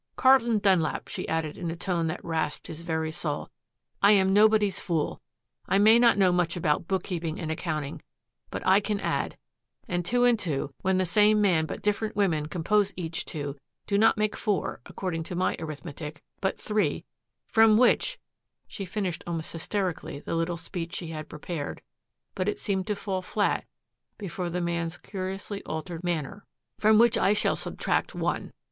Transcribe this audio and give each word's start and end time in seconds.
"Carlton 0.15 0.57
Dunlap," 0.57 1.09
she 1.09 1.27
added 1.27 1.59
in 1.59 1.69
a 1.69 1.75
tone 1.75 2.07
that 2.07 2.25
rasped 2.25 2.65
his 2.65 2.81
very 2.81 3.11
soul, 3.11 3.51
"I 4.01 4.13
am 4.13 4.33
nobody's 4.33 4.79
fool. 4.79 5.21
I 5.67 5.77
may 5.77 5.99
not 5.99 6.17
know 6.17 6.31
much 6.31 6.57
about 6.57 6.87
bookkeeping 6.87 7.39
and 7.39 7.51
accounting, 7.51 8.01
but 8.49 8.65
I 8.65 8.79
can 8.79 8.99
add 8.99 9.37
and 9.87 10.03
two 10.03 10.23
and 10.23 10.39
two, 10.39 10.73
when 10.81 10.97
the 10.97 11.05
same 11.05 11.39
man 11.39 11.67
but 11.67 11.83
different 11.83 12.15
women 12.15 12.47
compose 12.47 12.91
each 12.95 13.25
two, 13.25 13.55
do 13.85 13.95
not 13.95 14.17
make 14.17 14.35
four, 14.35 14.81
according 14.87 15.21
to 15.25 15.35
my 15.35 15.55
arithmetic, 15.59 16.23
but 16.39 16.59
three, 16.59 17.05
from 17.47 17.77
which," 17.77 18.17
she 18.67 18.85
finished 18.85 19.23
almost 19.27 19.53
hysterically 19.53 20.19
the 20.19 20.33
little 20.33 20.57
speech 20.57 20.95
she 20.95 21.09
had 21.09 21.29
prepared, 21.29 21.83
but 22.33 22.47
it 22.49 22.57
seemed 22.57 22.87
to 22.87 22.95
fall 22.95 23.21
flat 23.21 23.65
before 24.17 24.49
the 24.49 24.61
man's 24.61 24.97
curiously 24.97 25.61
altered 25.67 26.03
manner 26.03 26.43
"from 26.75 26.97
which 26.97 27.19
I 27.19 27.33
shall 27.33 27.55
subtract 27.55 28.15
one." 28.15 28.51